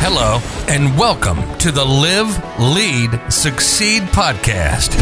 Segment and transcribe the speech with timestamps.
[0.00, 0.38] Hello,
[0.68, 4.94] and welcome to the Live, Lead, Succeed podcast,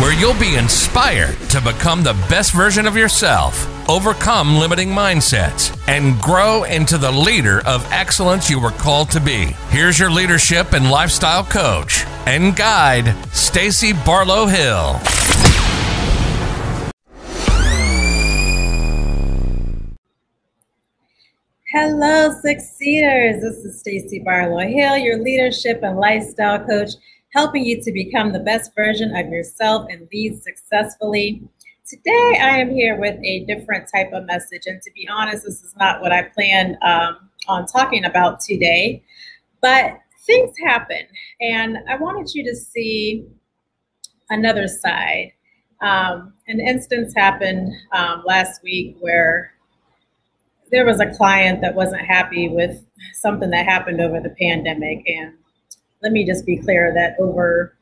[0.00, 6.20] where you'll be inspired to become the best version of yourself, overcome limiting mindsets, and
[6.20, 9.46] grow into the leader of excellence you were called to be.
[9.70, 15.00] Here's your leadership and lifestyle coach and guide, Stacy Barlow Hill.
[21.80, 23.40] Hello, Succeeders.
[23.40, 26.90] This is Stacy Barlow Hill, your leadership and lifestyle coach,
[27.32, 31.40] helping you to become the best version of yourself and lead successfully.
[31.86, 34.62] Today, I am here with a different type of message.
[34.66, 39.04] And to be honest, this is not what I planned um, on talking about today,
[39.62, 41.02] but things happen.
[41.40, 43.24] And I wanted you to see
[44.30, 45.30] another side.
[45.80, 49.52] Um, an instance happened um, last week where
[50.70, 55.02] there was a client that wasn't happy with something that happened over the pandemic.
[55.08, 55.34] And
[56.02, 57.76] let me just be clear that over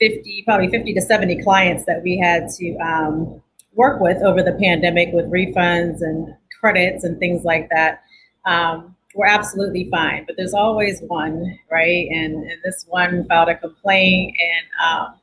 [0.00, 3.42] 50, probably 50 to 70 clients that we had to um,
[3.74, 8.02] work with over the pandemic with refunds and credits and things like that
[8.44, 10.24] um, were absolutely fine.
[10.26, 12.08] But there's always one, right?
[12.10, 15.14] And, and this one filed a complaint, and um,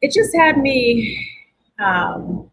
[0.00, 1.28] it just had me
[1.78, 2.50] um,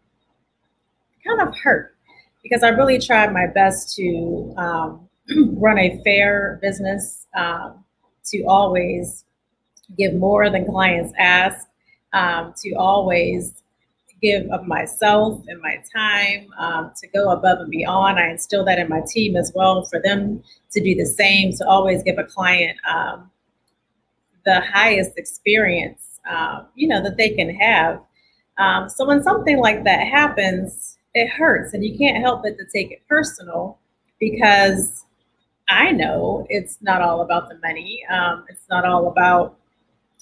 [1.26, 1.94] kind of hurt
[2.42, 5.08] because I really tried my best to um,
[5.54, 7.84] run a fair business, um,
[8.26, 9.24] to always
[9.98, 11.66] give more than clients ask,
[12.12, 13.62] um, to always
[14.22, 18.18] give of myself and my time, um, to go above and beyond.
[18.18, 21.66] I instill that in my team as well for them to do the same, to
[21.66, 23.30] always give a client um,
[24.44, 28.00] the highest experience, uh, you know, that they can have.
[28.90, 32.90] so when something like that happens, it hurts and you can't help but to take
[32.90, 33.78] it personal
[34.18, 35.04] because
[35.68, 38.02] I know it's not all about the money.
[38.10, 39.58] Um, it's not all about,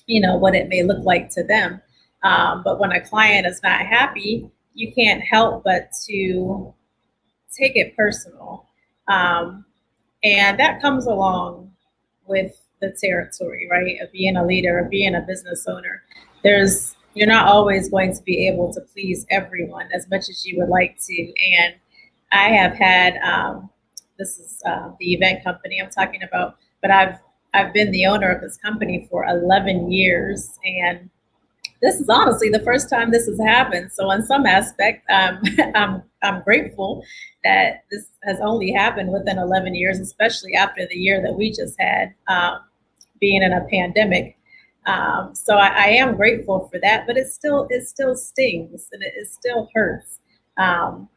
[0.06, 1.80] you know, what it may look like to them.
[2.22, 6.74] Um, but when a client is not happy, you can't help but to
[7.56, 8.66] take it personal.
[9.08, 9.64] Um,
[10.22, 11.72] and that comes along
[12.26, 14.00] with the territory, right?
[14.00, 16.02] Of being a leader, of being a business owner.
[16.42, 20.56] There's you're not always going to be able to please everyone as much as you
[20.58, 21.22] would like to.
[21.56, 21.74] And
[22.30, 23.68] I have had um,
[24.18, 27.18] this is uh, the event company I'm talking about, but I've
[27.54, 31.10] I've been the owner of this company for 11 years, and
[31.80, 33.90] this is honestly the first time this has happened.
[33.92, 35.42] So, in some aspect, um,
[35.74, 37.04] I'm I'm grateful
[37.42, 41.74] that this has only happened within 11 years, especially after the year that we just
[41.80, 42.60] had, um,
[43.20, 44.37] being in a pandemic.
[44.88, 49.02] Um, so I, I, am grateful for that, but it still it still stings and
[49.02, 50.18] it, it still hurts.
[50.56, 51.10] Um,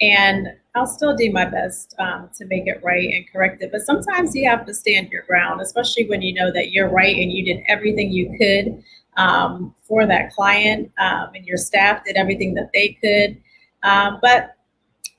[0.00, 3.70] and I'll still do my best um, to make it right and correct it.
[3.70, 7.16] But sometimes you have to stand your ground, especially when you know that you're right
[7.16, 8.82] and you did everything you could
[9.16, 13.40] um, for that client, um, and your staff did everything that they could.
[13.88, 14.56] Um, but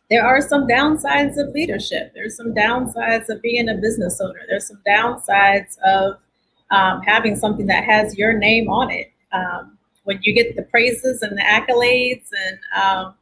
[0.10, 2.12] there are some downsides of leadership.
[2.14, 4.42] There's some downsides of being a business owner.
[4.50, 6.18] There's some downsides of
[6.72, 9.12] um, having something that has your name on it.
[9.32, 13.16] Um, when you get the praises and the accolades and um,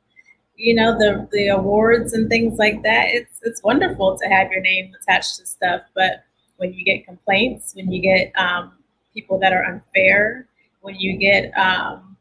[0.55, 4.61] you know the the awards and things like that, it's it's wonderful to have your
[4.61, 5.81] name attached to stuff.
[5.95, 6.23] But
[6.57, 8.73] when you get complaints, when you get um,
[9.13, 10.47] people that are unfair,
[10.81, 12.15] when you get um,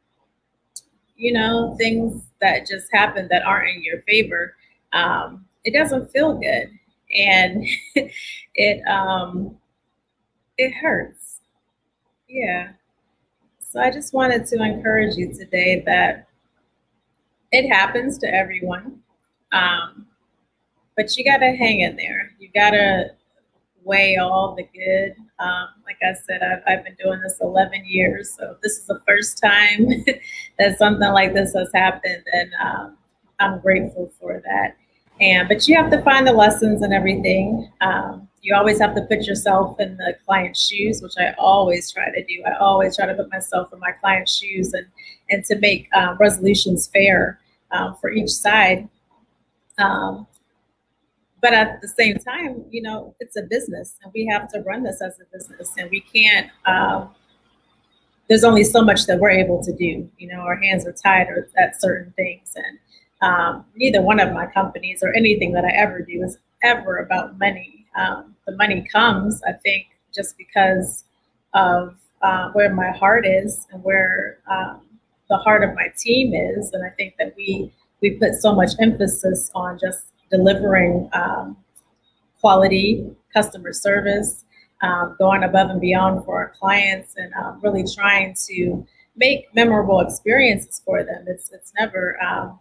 [1.17, 4.55] you know things that just happen that aren't in your favor,
[4.93, 6.69] um, it doesn't feel good,
[7.15, 7.67] and
[8.55, 9.57] it um,
[10.59, 11.41] it hurts.
[12.29, 12.73] Yeah.
[13.61, 16.29] So I just wanted to encourage you today that
[17.53, 19.01] it happens to everyone.
[19.53, 20.07] Um,
[20.97, 22.33] but you got to hang in there.
[22.39, 23.13] You got to
[23.85, 25.15] weigh all the good.
[25.39, 28.35] Um, like I said, I've, I've, been doing this 11 years.
[28.39, 29.89] So this is the first time
[30.59, 32.25] that something like this has happened.
[32.33, 32.97] And um,
[33.41, 34.77] I'm grateful for that.
[35.23, 37.71] And, but you have to find the lessons and everything.
[37.81, 42.11] Um, you always have to put yourself in the client's shoes, which I always try
[42.11, 42.43] to do.
[42.45, 44.87] I always try to put myself in my client's shoes and
[45.31, 48.89] and to make uh, resolutions fair um, for each side.
[49.79, 50.27] Um,
[51.41, 54.83] but at the same time, you know, it's a business, and we have to run
[54.83, 56.51] this as a business, and we can't.
[56.67, 57.11] Um,
[58.29, 60.09] there's only so much that we're able to do.
[60.19, 62.79] You know, our hands are tied at certain things, and
[63.23, 67.39] um, neither one of my companies or anything that I ever do is ever about
[67.39, 71.05] money um, the money comes, I think, just because
[71.55, 74.83] of uh, where my heart is and where um,
[75.29, 76.73] the heart of my team is.
[76.73, 81.57] And I think that we we put so much emphasis on just delivering um,
[82.41, 84.45] quality customer service,
[84.83, 88.85] um, going above and beyond for our clients, and um, really trying to
[89.15, 91.25] make memorable experiences for them.
[91.29, 92.59] It's it's never um,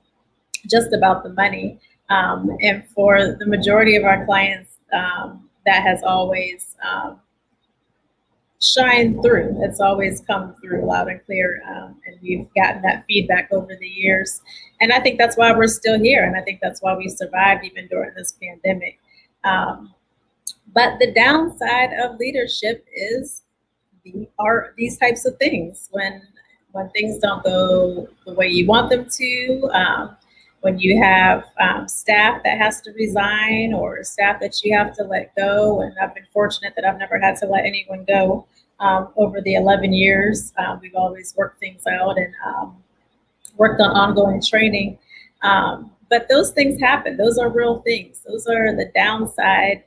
[0.70, 1.80] just about the money.
[2.10, 7.20] Um, and for the majority of our clients, um, that has always um,
[8.60, 9.58] shined through.
[9.64, 11.64] It's always come through loud and clear.
[11.68, 14.42] Um, and we've gotten that feedback over the years.
[14.80, 16.26] And I think that's why we're still here.
[16.26, 19.00] And I think that's why we survived even during this pandemic.
[19.44, 19.94] Um,
[20.74, 23.44] but the downside of leadership is
[24.04, 26.22] the, are these types of things when
[26.74, 30.16] when things don't go the way you want them to, um,
[30.62, 35.04] when you have um, staff that has to resign or staff that you have to
[35.04, 35.82] let go.
[35.82, 38.46] And I've been fortunate that I've never had to let anyone go
[38.80, 40.54] um, over the 11 years.
[40.58, 42.78] Um, we've always worked things out and um,
[43.58, 45.00] worked on ongoing training.
[45.42, 47.18] Um, but those things happen.
[47.18, 48.22] Those are real things.
[48.28, 49.84] Those are the downside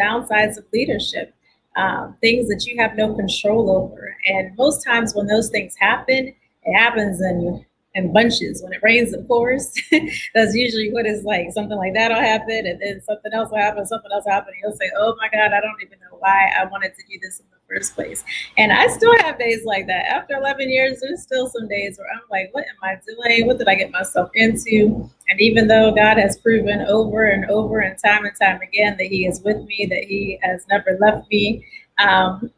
[0.00, 1.34] downsides of leadership.
[1.76, 4.14] Um, things that you have no control over.
[4.26, 6.34] And most times when those things happen,
[6.64, 8.62] it happens in in bunches.
[8.62, 9.72] When it rains, of course,
[10.34, 11.52] that's usually what it's like.
[11.52, 14.54] Something like that'll happen, and then something else will happen, something else will happen.
[14.62, 17.40] You'll say, "Oh my God, I don't even know why I wanted to do this
[17.40, 18.24] in the first place."
[18.56, 20.06] And I still have days like that.
[20.06, 23.46] After 11 years, there's still some days where I'm like, "What am I doing?
[23.46, 27.80] What did I get myself into?" And even though God has proven over and over
[27.80, 31.28] and time and time again that He is with me, that He has never left
[31.30, 31.64] me.
[31.98, 32.50] Um,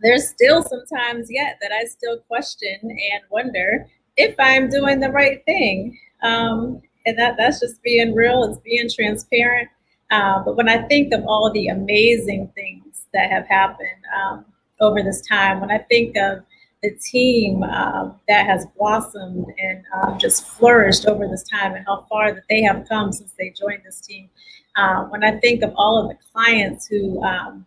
[0.00, 5.44] there's still sometimes yet that I still question and wonder if I'm doing the right
[5.44, 5.98] thing.
[6.22, 9.68] Um, and that, that's just being real, it's being transparent.
[10.10, 14.44] Uh, but when I think of all the amazing things that have happened um,
[14.80, 16.44] over this time, when I think of
[16.82, 22.06] the team um, that has blossomed and um, just flourished over this time and how
[22.10, 24.28] far that they have come since they joined this team,
[24.76, 27.66] uh, when I think of all of the clients who um,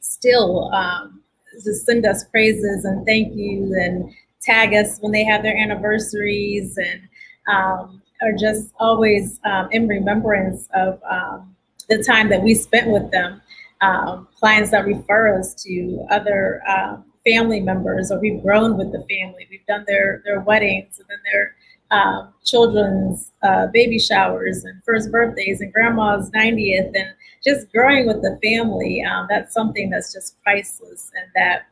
[0.00, 1.22] still um,
[1.62, 4.10] just send us praises and thank you and
[4.46, 7.02] tag us when they have their anniversaries and
[7.48, 11.54] um, are just always um, in remembrance of um,
[11.88, 13.40] the time that we spent with them.
[13.82, 16.96] Um, clients that refer us to other uh,
[17.26, 19.46] family members, or we've grown with the family.
[19.50, 21.56] We've done their their weddings and then their
[21.90, 27.10] um, children's uh, baby showers and first birthdays and grandma's 90th and
[27.44, 29.02] just growing with the family.
[29.02, 31.66] Um, that's something that's just priceless and that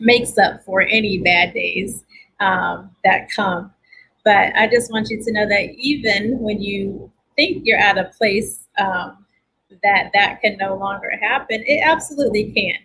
[0.00, 2.04] makes up for any bad days
[2.40, 3.72] um, that come.
[4.24, 8.04] But I just want you to know that even when you think you're at a
[8.16, 9.24] place um,
[9.82, 12.76] that that can no longer happen, it absolutely can.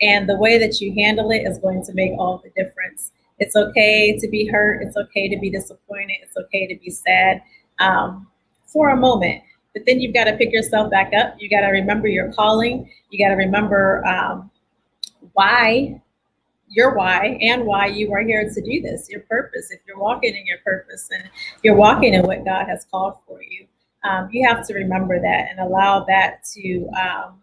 [0.00, 3.12] And the way that you handle it is going to make all the difference.
[3.38, 4.82] It's okay to be hurt.
[4.82, 6.16] It's okay to be disappointed.
[6.22, 7.42] It's okay to be sad
[7.78, 8.26] um,
[8.64, 9.42] for a moment.
[9.74, 11.34] But then you've got to pick yourself back up.
[11.38, 12.90] You got to remember your calling.
[13.10, 14.50] You got to remember um,
[15.34, 16.00] why
[16.68, 19.70] your why and why you are here to do this, your purpose.
[19.70, 21.28] If you're walking in your purpose and
[21.62, 23.66] you're walking in what God has called for you,
[24.04, 27.42] um, you have to remember that and allow that to um,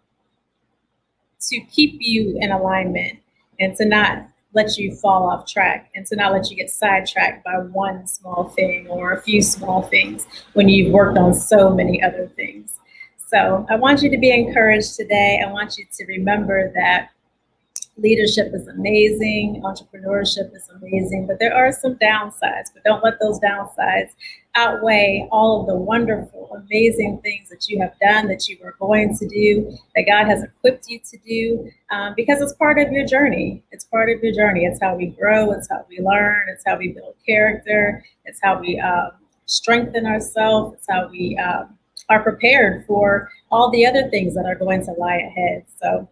[1.40, 3.18] to keep you in alignment
[3.60, 7.44] and to not let you fall off track and to not let you get sidetracked
[7.44, 12.02] by one small thing or a few small things when you've worked on so many
[12.02, 12.78] other things.
[13.28, 15.42] So I want you to be encouraged today.
[15.44, 17.10] I want you to remember that
[17.96, 22.70] leadership is amazing, entrepreneurship is amazing, but there are some downsides.
[22.74, 24.10] But don't let those downsides
[24.56, 29.16] outweigh all of the wonderful, amazing things that you have done, that you are going
[29.16, 33.06] to do, that God has equipped you to do, um, because it's part of your
[33.06, 33.62] journey.
[33.70, 34.64] It's part of your journey.
[34.64, 38.60] It's how we grow, it's how we learn, it's how we build character, it's how
[38.60, 39.10] we um,
[39.46, 44.56] strengthen ourselves, it's how we um, are prepared for all the other things that are
[44.56, 45.64] going to lie ahead.
[45.80, 46.08] So,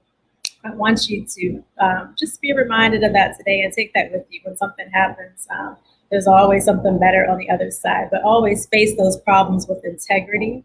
[0.64, 4.24] I want you to um, just be reminded of that today and take that with
[4.30, 5.46] you when something happens.
[5.50, 5.76] Um,
[6.10, 10.64] there's always something better on the other side, but always face those problems with integrity.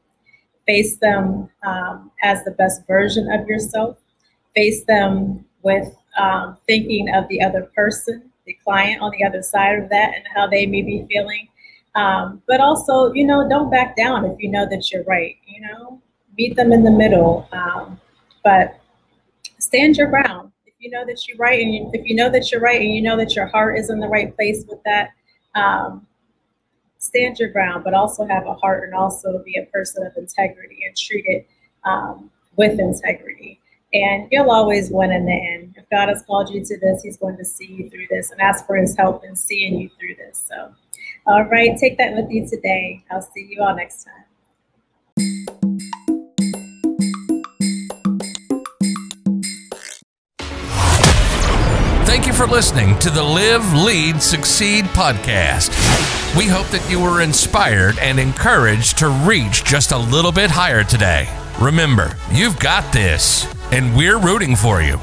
[0.66, 3.98] Face them um, as the best version of yourself.
[4.54, 9.80] Face them with um, thinking of the other person, the client on the other side
[9.80, 11.48] of that, and how they may be feeling.
[11.96, 15.38] Um, but also, you know, don't back down if you know that you're right.
[15.48, 16.02] You know,
[16.38, 17.48] meet them in the middle.
[17.52, 18.00] Um,
[18.44, 18.80] but
[19.68, 20.52] stand your ground.
[20.66, 22.94] If you know that you're right, and you, if you know that you're right, and
[22.94, 25.10] you know that your heart is in the right place with that,
[25.56, 26.08] um,
[27.00, 27.84] stand your ground.
[27.84, 31.48] But also have a heart, and also be a person of integrity, and treat it
[31.84, 33.60] um, with integrity.
[33.94, 35.76] And you'll always win in the end.
[35.78, 38.40] If God has called you to this, He's going to see you through this, and
[38.40, 40.46] ask for His help in seeing you through this.
[40.48, 40.74] So,
[41.26, 43.04] all right, take that with you today.
[43.12, 44.27] I'll see you all next time.
[52.08, 55.72] Thank you for listening to the Live, Lead, Succeed podcast.
[56.38, 60.86] We hope that you were inspired and encouraged to reach just a little bit higher
[60.86, 61.28] today.
[61.60, 65.00] Remember, you've got this, and we're rooting for you.